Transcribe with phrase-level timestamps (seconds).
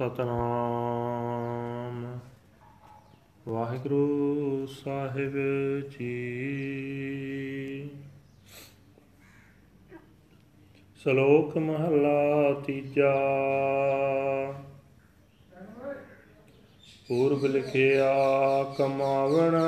[0.00, 2.18] ਸਤਨਾਮ।
[3.48, 5.32] ਵਾਹਿਗੁਰੂ ਸਾਹਿਬ
[5.80, 7.90] ਜੀ।
[11.02, 13.14] ਸ਼ਲੋਕ ਮਹਲਾ ਤੀਜਾ।
[17.08, 18.14] ਪੂਰਬ ਲਿਖਿਆ
[18.78, 19.66] ਕਮਾਵਣਾ।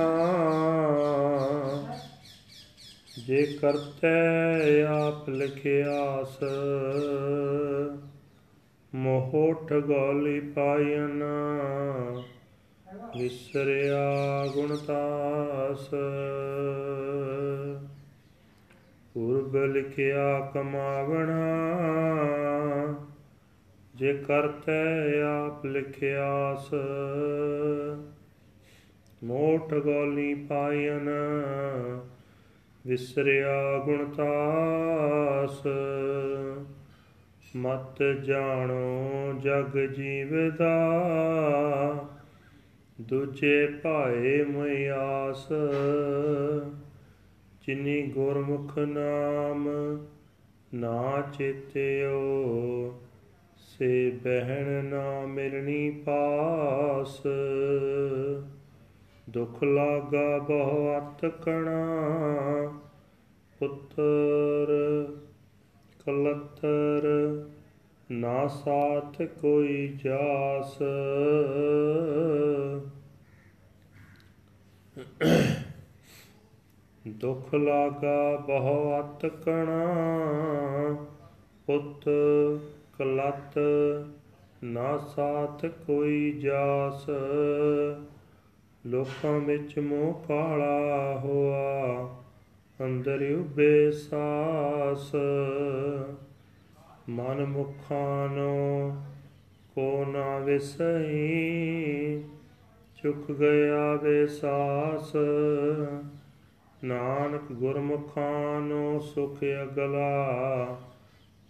[3.27, 6.39] ਜੇ ਕਰਤੈ ਆਪ ਲਿਖਿਆਸ।
[8.95, 11.25] ਮੋਹ ਗੋਲੀ ਪਾਇਨ
[13.19, 14.03] ਵਿਸਰਿਆ
[14.55, 15.89] ਗੁਣਤਾਸ
[19.15, 21.39] ਪੂਰਬ ਲਿਖਿਆ ਕਮਾਵਣਾ,
[23.95, 24.85] ਜੇ ਕਰਤੈ
[25.23, 26.75] ਆਪ ਲਿਖਿਆਸ।
[29.25, 31.11] ਮੋਠ ਗੋਲੀ ਪਾਇਨ
[32.87, 35.52] ਵਿਸਰਿਆ ਗੁਣਤਾਸ
[37.57, 40.75] ਮਤ ਜਾਣੋ ਜਗ ਜੀਵਦਾ,
[43.01, 45.49] ਦੂਜੇ ਭਾਏ ਮਿਆਸ
[47.67, 49.69] ਜਿਨੀ ਗੁਰਮੁਖ ਨਾਮ
[50.75, 52.21] ਨਾ ਚੇਤਿਓ,
[53.57, 57.23] ਸੇ ਬਹਿਣ ਨਾ ਮਿਲਣੀ ਪਾਸ।
[59.31, 61.87] ਦੁਖ ਲਾਗਾ ਬਹੁ ਅਤਕਣਾ
[63.59, 64.73] ਪੁੱਤਰ
[66.07, 67.07] ਕਲਤਰ
[68.11, 70.79] ਨਾ ਸਾਥ ਕੋਈ ਜਾਸ।
[77.09, 79.85] ਦੁਖ ਲਾਗਾ ਬਹੁ ਅਤਕਣਾ
[81.67, 82.05] ਪੁੱਤ
[82.99, 83.59] ਕਲਤ
[84.65, 87.07] ਨਾ ਸਾਥ ਕੋਈ ਜਾਸ।
[88.87, 92.22] ਲੋਕਾਂ ਵਿੱਚ ਮੋਹ ਕਾਲਾ ਹੋਆ
[92.85, 95.15] ਅੰਦਰ ਉਬੇ ਸਾਸ,
[97.09, 99.03] ਮਨ ਮੁਖਾਂ ਨੂੰ
[99.75, 102.23] ਕੋ ਨਾ ਵਿਸਈ
[103.03, 105.13] ਚੁੱਕ ਗਿਆ ਵੇ ਸਾਸ।
[106.85, 110.37] ਨਾਨਕ ਗੁਰਮੁਖਾਂ ਨੂੰ ਸੁਖ ਅਗਲਾ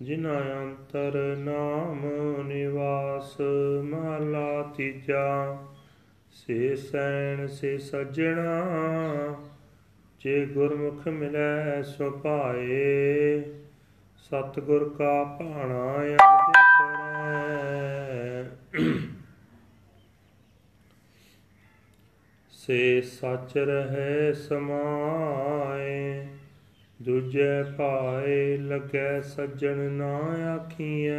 [0.02, 2.00] ਜਿਨਾ ਅੰਤਰ ਨਾਮ
[2.48, 3.40] ਨਿਵਾਸ,
[3.82, 5.58] ਮਹਲਾ ਤੀਜਾ।
[6.32, 8.64] ਸੇ ਸੈਣ ਸੇ ਸਜਣਾ
[10.24, 13.42] ਜੇ ਗੁਰਮੁਖ ਮਿਲੈ ਸੋ ਪਾਏ
[14.16, 18.44] ਸਤਿਗੁਰ ਕਾ ਭਾਣਾ ਅਰਜ ਕਰੈ।
[22.50, 26.26] ਸੇ ਸਚ ਰਹੇ ਸਮਾਏ,
[27.02, 30.16] ਦੂਜੇ ਭਾਏ ਲੱਗੈ ਸੱਜਣ ਨਾ
[30.54, 31.12] ਆਖੀਐ।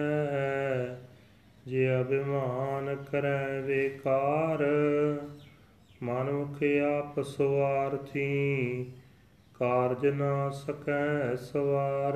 [1.65, 4.63] ਜੇ ਅਭਿਮਾਨ ਕਰੈ ਵੇਕਾਰ
[6.03, 6.63] ਮਨ ਮੁਖ
[6.99, 8.85] ਆਪ ਸਵਾਰਥੀ
[9.59, 12.13] ਕਾਰਜ ਨਾ ਸਕੈ ਸਵਾਰ।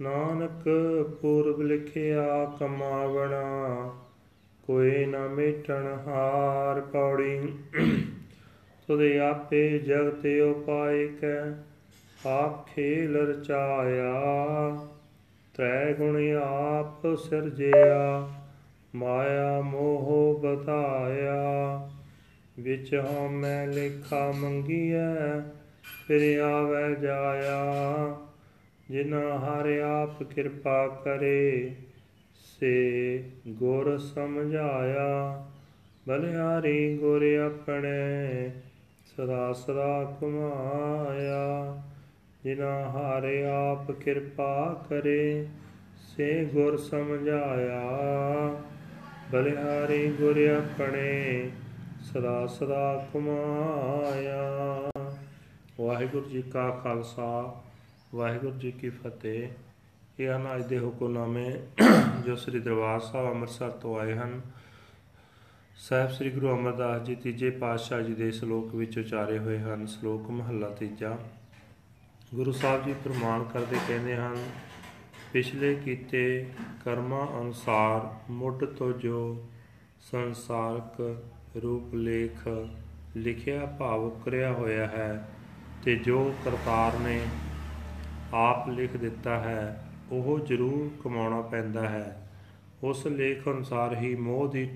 [0.00, 0.68] ਨਾਨਕ
[1.22, 3.90] ਪੂਰਬ ਲਿਖਿਆ ਕਮਾਵਣਾ,
[4.66, 7.58] ਕੋਈ ਨਾ ਮੇਟਣ ਹਾਰ ਪੌੜੀ।
[8.86, 11.50] ਤੁਦੇ ਆਪੇ ਜਗਤ ਉਪਾਇ ਕੈ,
[12.26, 14.16] ਆਪ ਖੇਲ ਰਚਾਇਆ।
[15.54, 18.28] ਤ੍ਰੈ ਗੁਣ ਆਪ ਸਿਰਜਿਆ,
[18.94, 21.88] ਮਾਇਆ ਮੋਹ ਬਤਾਇਆ।
[22.58, 25.40] ਵਿੱਚ ਹਉਮੈ ਲੇਖਾ ਮੰਗੀਐ,
[26.06, 27.74] ਫਿਰ ਆਵੈ ਜਾਇਆ।
[28.90, 31.74] ਜਿਨਾ ਹਰ ਆਪ ਕਿਰਪਾ ਕਰੇ,
[32.34, 35.46] ਸੇ ਗੁਰ ਸਮਝਾਇਆ।
[36.08, 38.50] ਬਲਿਹਾਰੀ ਗੁਰ ਆਪਣੇ
[39.16, 41.82] ਸਦਾ ਸਦਾ ਕੁਮਾਇਆ
[42.44, 45.46] ਜਿਨਾ ਹਰ ਆਪ ਕਿਰਪਾ ਕਰੇ,
[46.16, 47.82] ਸੇ ਗੁਰ ਸਮਝਾਇਆ।
[49.32, 51.50] ਬਲਿਹਾਰੀ ਗੁਰ ਆਪਣੇ
[52.16, 54.90] ਸਦਾ ਸਦਾ ਕੁਮਾਇਆ।
[55.80, 57.60] ਵਾਹਿਗੁਰੂ ਜੀ ਕਾ ਖਾਲਸਾ,
[58.14, 59.48] ਵਾਹਿਗੁਰੂ ਜੀ ਕੀ ਫਤਿਹ।
[60.20, 61.60] ਇਹ ਹਨ ਅੱਜ ਦੇ ਹੁਕਮਨਾਮੇ
[62.26, 64.40] ਜੋ ਸ੍ਰੀ ਦਰਬਾਰ ਸਾਹਿਬ ਅੰਮ੍ਰਿਤਸਰ ਤੋਂ ਆਏ ਹਨ।
[65.76, 70.30] ਸਾਹਿਬ ਸ੍ਰੀ ਗੁਰੂ ਅਮਰਦਾਸ ਜੀ ਤੀਜੇ ਪਾਤਸ਼ਾਹ ਜੀ ਦੇ ਸ਼ਲੋਕ ਵਿੱਚ ਉਚਾਰੇ ਹੋਏ ਹਨ, ਸ਼ਲੋਕ
[70.30, 71.18] ਮਹੱਲਾ ਤੀਜਾ।
[72.34, 74.36] ਗੁਰੂ ਸਾਹਿਬ ਜੀ ਪ੍ਰਮਾਣ ਕਰਦੇ ਕਹਿੰਦੇ ਹਨ,
[75.32, 76.46] ਪਿਛਲੇ ਕੀਤੇ
[76.84, 79.46] ਕਰਮਾਂ ਅਨੁਸਾਰ ਮੁੱਢ ਤੋਂ ਜੋ
[80.00, 81.22] ਸੰਸਾਰਕ
[81.62, 82.48] ਰੂਪ ਲੇਖ
[83.16, 85.28] ਲਿਖਿਆ ਭਾਵ ਕਰਿਆ ਹੋਇਆ ਹੈ
[85.84, 87.20] ਤੇ ਜੋ ਕਰਤਾਰ ਨੇ
[88.34, 92.30] ਆਪ ਲਿਖ ਦਿੱਤਾ ਹੈ, ਉਹ ਜ਼ਰੂਰ ਕਮਾਉਣਾ ਪੈਂਦਾ ਹੈ।
[92.82, 94.66] ਉਸ ਲੇਖ ਅਨੁਸਾਰ ਹੀ ਮੋਹ ਦੀ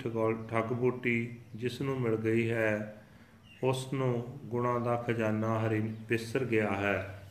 [0.50, 2.97] ਠੱਗ ਬੂਟੀ ਜਿਸ ਨੂੰ ਮਿਲ ਗਈ ਹੈ
[3.62, 7.23] ਉਸ ਨੂੰ ਗੁਣਾ ਦਾ ਖਜ਼ਾਨਾ ਹਰੀ ਵਿਸਰ ਗਿਆ ਹੈ।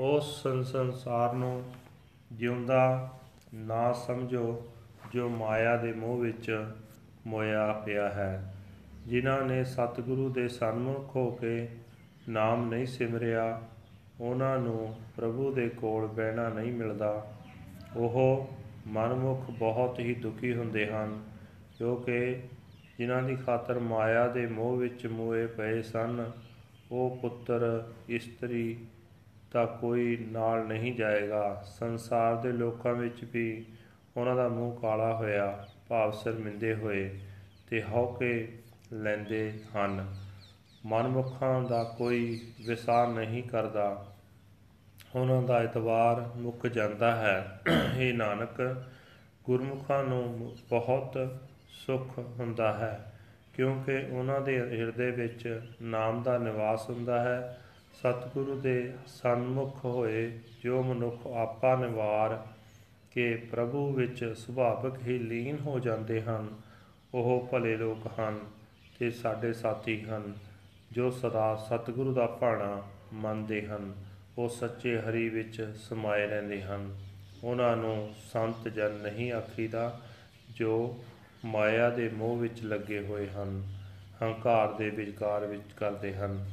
[0.00, 1.62] ਉਸ ਸੰਸਾਰ ਨੂੰ
[2.32, 3.12] ਜਿਉਂਦਾ
[3.54, 4.72] ਨਾ ਸਮਝੋ,
[5.12, 6.66] ਜੋ ਮਾਇਆ ਦੇ ਮੋਹ ਵਿੱਚ
[7.26, 8.54] ਮੋਇਆ ਪਿਆ ਹੈ।
[9.06, 11.68] ਜਿਨ੍ਹਾਂ ਨੇ ਸਤਿਗੁਰੂ ਦੇ ਸਨਮੁਖ ਹੋ ਕੇ
[12.28, 13.60] ਨਾਮ ਨਹੀਂ ਸਿਮਰਿਆ,
[14.20, 17.32] ਉਹਨਾਂ ਨੂੰ ਪ੍ਰਭੂ ਦੇ ਕੋਲ ਬਹਿਣਾ ਨਹੀਂ ਮਿਲਦਾ।
[17.96, 18.48] ਉਹ
[18.86, 21.20] ਮਨਮੁਖ ਬਹੁਤ ਹੀ ਦੁਖੀ ਹੁੰਦੇ ਹਨ,
[21.78, 22.40] ਕਿਉਂਕਿ
[22.98, 26.30] ਜਿਨ੍ਹਾਂ ਦੀ ਖਾਤਰ ਮਾਇਆ ਦੇ ਮੋਹ ਵਿੱਚ ਮੋਏ ਪਏ ਸਨ,
[26.92, 28.76] ਉਹ ਪੁੱਤਰ, ਇਸਤਰੀ
[29.52, 33.64] ਤਾਂ ਕੋਈ ਨਾਲ ਨਹੀਂ ਜਾਏਗਾ। ਸੰਸਾਰ ਦੇ ਲੋਕਾਂ ਵਿੱਚ ਵੀ
[34.16, 37.18] ਉਹਨਾਂ ਦਾ ਮੂੰਹ ਕਾਲਾ ਹੋਇਆ। ਭਾਵ ਸ਼ਰਮਿੰਦੇ ਹੋਏ
[37.70, 38.58] ਤੇ ਹੌਕੇ
[38.92, 40.16] ਲੈਂਦੇ ਹਨ।
[40.86, 44.12] ਮਨਮੁਖਾਂ ਦਾ ਕੋਈ ਵਿਸਾਰ ਨਹੀਂ ਕਰਦਾ।
[45.14, 47.60] ਉਹਨਾਂ ਦਾ ਇਤਵਾਰ ਮੁੱਕ ਜਾਂਦਾ ਹੈ।
[47.96, 48.84] ਇਹ ਨਾਨਕ,
[49.44, 51.38] ਗੁਰਮੁਖਾਂ ਨੂੰ ਬਹੁਤ
[51.68, 53.12] ਸੁਖ ਹੁੰਦਾ ਹੈ,
[53.54, 57.60] ਕਿਉਂਕਿ ਉਹਨਾਂ ਦੇ ਹਿਰਦੇ ਵਿੱਚ ਨਾਮ ਦਾ ਨਿਵਾਸ ਹੁੰਦਾ ਹੈ।
[57.92, 62.46] ਸਤਿਗੁਰੂ ਦੇ ਸਨਮੁਖ ਹੋਏ ਜੋ ਮਨੁੱਖ ਆਪਾ ਨਿਵਾਰ
[63.16, 66.48] ਕੇ ਪ੍ਰਭੂ ਵਿੱਚ ਸੁਭਾਵਿਕ ਹੀ ਲੀਨ ਹੋ ਜਾਂਦੇ ਹਨ,
[67.14, 68.38] ਉਹ ਭਲੇ ਲੋਕ ਹਨ
[68.98, 70.34] ਤੇ ਸਾਡੇ ਸਾਥੀ ਹਨ,
[70.92, 72.82] ਜੋ ਸਦਾ ਸਤਿਗੁਰੂ ਦਾ ਭਾਣਾ
[73.12, 73.94] ਮੰਨਦੇ ਹਨ,
[74.38, 76.96] ਉਹ ਸੱਚੇ ਹਰੀ ਵਿੱਚ ਸਮਾਏ ਰਹਿੰਦੇ ਹਨ।
[77.44, 80.00] ਉਹਨਾਂ ਨੂੰ ਸੰਤ ਜਨ ਨਹੀਂ ਆਖੀਦਾ,
[80.50, 81.04] ਜੋ
[81.44, 83.74] ਮਾਇਆ ਦੇ ਮੋਹ ਵਿੱਚ ਲੱਗੇ ਹੋਏ ਹਨ,
[84.22, 86.50] ਹੰਕਾਰ ਦੇ ਵਿਚਕਾਰ ਵਿੱਚ ਕਰਦੇ ਹਨ।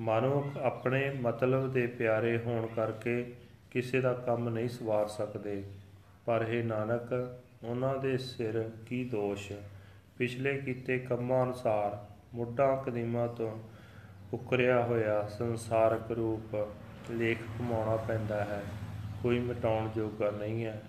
[0.00, 3.32] ਮਨੁੱਖ ਆਪਣੇ ਮਤਲਬ ਦੇ ਪਿਆਰੇ ਹੋਣ ਕਰਕੇ
[3.70, 5.64] ਕਿਸੇ ਦਾ ਕੰਮ ਨਹੀਂ ਸਵਾਰ ਸਕਦੇ।
[6.24, 9.52] ਪਰ ਇਹ ਨਾਨਕ, ਉਹਨਾਂ ਦੇ ਸਿਰ ਕੀ ਦੋਸ਼?
[10.18, 13.58] ਪਿਛਲੇ ਕੀਤੇ ਕੰਮਾਂ ਅਨੁਸਾਰ ਮੁੱਢਾਂ ਕਦੀਮਾ ਤੋਂ
[14.32, 16.68] ਉਕਰਿਆ ਹੋਇਆ ਸੰਸਾਰਕ ਰੂਪ
[17.10, 18.62] ਲੇਖ ਕਮਾਉਣਾ ਪੈਂਦਾ ਹੈ।
[19.22, 20.82] ਕੋਈ ਮਿਟਾਉਣ ਜੋਗਾ ਨਹੀਂ ਹੈ।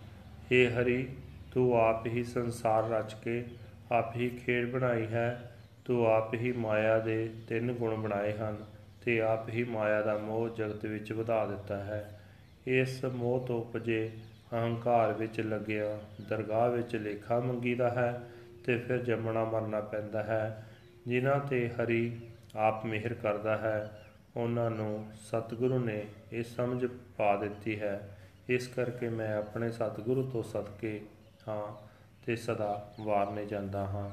[0.52, 1.08] ਏ ਹਰੀ,
[1.54, 3.46] ਤੂੰ ਆਪ ਹੀ ਸੰਸਾਰ ਰਚ ਕੇ
[3.92, 5.56] ਆਪ ਹੀ ਖੇਡ ਬਣਾਈ ਹੈ।
[5.86, 8.66] ਤੂੰ ਆਪ ਹੀ ਮਾਇਆ ਦੇ ਤਿੰਨ ਗੁਣ ਬਣਾਏ ਹਨ
[9.06, 12.22] ਤੇ ਆਪ ਹੀ ਮਾਇਆ ਦਾ ਮੋਹ ਜਗਤ ਵਿੱਚ ਵਧਾ ਦਿੱਤਾ ਹੈ।
[12.68, 14.12] ਇਸ ਮੋਹ ਤੋਂ ਉਪਜੇ
[14.54, 16.00] ਅਹੰਕਾਰ ਵਿੱਚ ਲੱਗਿਆ,
[16.30, 18.30] ਦਰਗਾਹ ਵਿੱਚ ਲੇਖਾ ਮੰਗੀਦਾ ਹੈ
[18.66, 20.68] ਤੇ ਫਿਰ ਜੰਮਣਾ ਮਰਨਾ ਪੈਂਦਾ ਹੈ।
[21.08, 22.20] ਜਿਨ੍ਹਾਂ ਤੇ ਹਰੀ
[22.56, 24.08] ਆਪ ਮਿਹਰ ਕਰਦਾ ਹੈ,
[24.38, 26.86] ਉਹਨਾਂ ਨੂੰ ਸਤਿਗੁਰੂ ਨੇ ਇਹ ਸਮਝ
[27.18, 28.18] ਪਾ ਦਿੱਤੀ ਹੈ।
[28.50, 31.02] ਇਸ ਕਰਕੇ ਮੈਂ ਆਪਣੇ ਸਤਿਗੁਰੂ ਤੋਂ ਸਦਕੇ
[31.48, 31.88] ਹਾਂ
[32.26, 34.10] ਤੇ ਸਦਾ ਵਾਰਨੇ ਜਾਂਦਾ ਹਾਂ।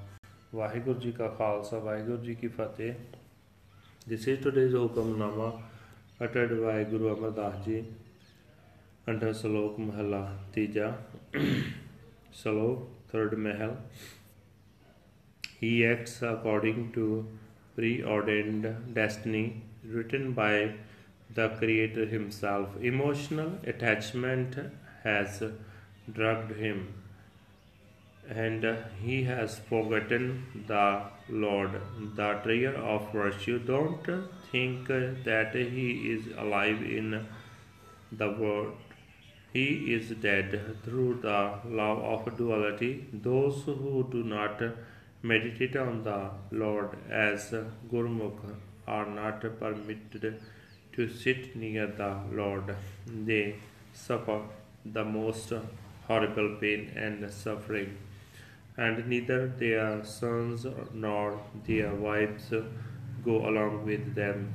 [0.57, 2.93] ਵਾਹਿਗੁਰੂ ਜੀ ਕਾ ਖਾਲਸਾ, ਵਾਹਿਗੁਰੂ ਜੀ ਕੀ ਫਤਿਹ।
[4.13, 5.63] This is today's hukamnama
[6.25, 7.85] uttered by Guru Amardas Ji.
[9.11, 10.23] Under Salok Mahalla
[10.55, 10.95] Tija
[12.41, 13.77] Salok third Mahal
[15.61, 17.05] He acts according to
[17.77, 20.75] preordained destiny written by
[21.35, 22.69] the Creator Himself.
[22.83, 24.59] Emotional attachment
[25.05, 25.43] has
[26.13, 26.93] drugged him
[28.29, 28.67] and
[29.03, 31.81] he has forgotten the Lord,
[32.17, 33.59] the treasure of virtue.
[33.59, 34.11] Don't
[34.53, 37.27] think that he is alive in
[38.13, 38.88] the world.
[39.59, 40.51] He is dead
[40.85, 41.39] through the
[41.79, 42.91] love of duality.
[43.13, 44.61] Those who do not
[45.31, 46.21] meditate on the
[46.53, 47.47] Lord as
[47.91, 48.43] Gurmukh
[48.87, 50.27] are not permitted
[50.93, 52.77] to sit near the Lord.
[53.31, 53.57] They
[53.93, 54.39] suffer
[54.85, 55.53] the most
[56.07, 57.91] horrible pain and suffering
[58.77, 61.27] and neither their sons nor
[61.67, 62.49] their wives
[63.29, 64.53] go along with them.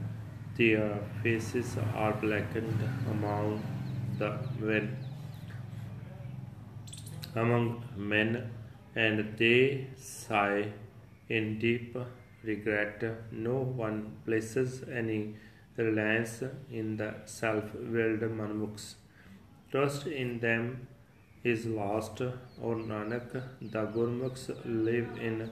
[0.58, 0.90] Their
[1.22, 3.73] faces are blackened among
[4.20, 4.98] the men,
[7.36, 8.52] among men,
[8.96, 10.72] and they sigh
[11.30, 11.98] in deep
[12.44, 13.04] regret.
[13.32, 15.36] No one places any
[15.78, 18.96] reliance in the self-willed manmukhs.
[19.72, 20.88] Trust in them
[21.44, 23.32] is lost, O Nanak.
[23.62, 25.50] The Gurmukhs live in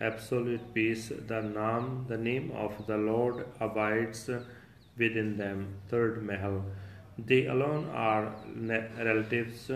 [0.00, 1.12] absolute peace.
[1.26, 4.30] The name, the name of the Lord abides
[4.96, 5.74] within them.
[5.88, 6.64] Third Mahal.
[7.26, 8.32] They alone are
[8.96, 9.70] relatives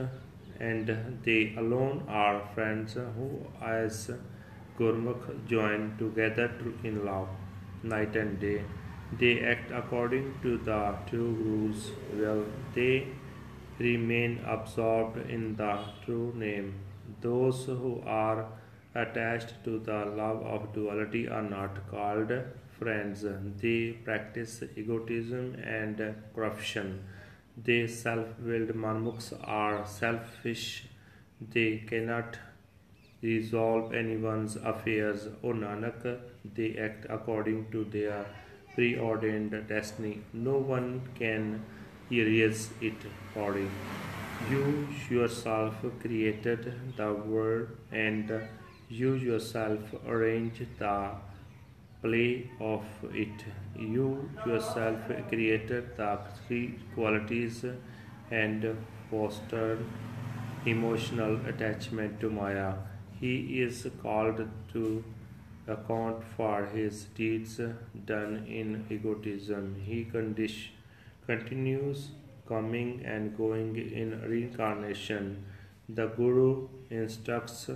[0.61, 4.11] and they alone are friends who, as
[4.79, 6.51] Gurmukh, join together
[6.85, 7.29] in love
[7.83, 8.63] night and day.
[9.19, 11.91] They act according to the true rules.
[12.15, 12.45] Well,
[12.75, 13.09] they
[13.79, 16.75] remain absorbed in the true name.
[17.21, 18.47] Those who are
[18.95, 22.33] attached to the love of duality are not called
[22.79, 23.25] friends.
[23.61, 27.05] They practice egotism and corruption.
[27.57, 30.87] They self willed manmukhs are selfish.
[31.41, 32.39] They cannot
[33.21, 35.29] resolve anyone's affairs.
[35.43, 36.21] O Nanak,
[36.55, 38.27] they act according to their
[38.75, 40.23] preordained destiny.
[40.33, 41.63] No one can
[42.11, 42.95] erase it
[43.35, 43.71] for you.
[44.51, 48.33] You yourself created the world and
[48.89, 51.11] you yourself arranged the
[52.03, 53.45] play of it.
[53.79, 57.65] You yourself created the three qualities
[58.31, 58.77] and
[59.11, 59.85] fostered
[60.67, 62.75] emotional attachment to Maya.
[63.21, 65.05] He is called to
[65.69, 67.61] account for his deeds
[68.05, 69.77] done in egotism.
[69.85, 70.73] He condition
[71.27, 72.09] continues
[72.49, 75.45] coming and going in reincarnation.
[75.89, 77.71] The Guru instructs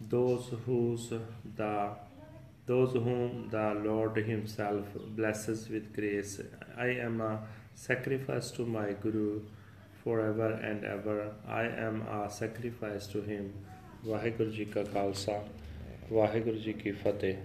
[0.00, 1.12] those whose
[1.56, 1.90] the
[2.67, 4.85] those whom the Lord Himself
[5.15, 6.39] blesses with grace.
[6.77, 7.33] I am a
[7.75, 9.41] sacrifice to my Guru
[10.03, 11.31] forever and ever.
[11.47, 13.53] I am a sacrifice to him.
[14.05, 15.33] Waheguru ji ਕਾ ਖਾਲਸਾ
[16.11, 17.35] ਵਾਹਿਗੁਰੂ ਜੀ ਕੀ ਫਤਿਹ